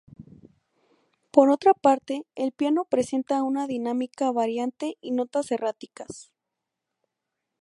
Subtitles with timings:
[1.29, 6.31] Por otra parte, el piano presenta una dinámica variante y notas erráticas.